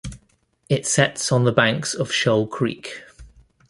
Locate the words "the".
1.43-1.51